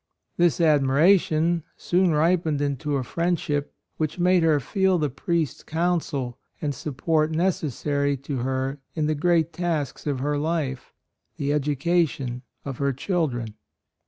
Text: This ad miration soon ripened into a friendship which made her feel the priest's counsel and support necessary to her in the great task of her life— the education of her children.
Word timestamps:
This 0.35 0.59
ad 0.59 0.81
miration 0.81 1.61
soon 1.77 2.09
ripened 2.09 2.59
into 2.59 2.95
a 2.97 3.03
friendship 3.03 3.71
which 3.97 4.17
made 4.17 4.41
her 4.41 4.59
feel 4.59 4.97
the 4.97 5.11
priest's 5.11 5.61
counsel 5.61 6.39
and 6.59 6.73
support 6.73 7.29
necessary 7.29 8.17
to 8.17 8.37
her 8.37 8.79
in 8.95 9.05
the 9.05 9.13
great 9.13 9.53
task 9.53 10.07
of 10.07 10.17
her 10.17 10.39
life— 10.39 10.91
the 11.37 11.53
education 11.53 12.41
of 12.65 12.79
her 12.79 12.91
children. 12.93 13.53